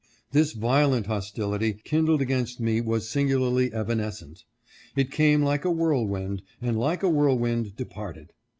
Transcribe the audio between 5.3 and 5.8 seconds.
like a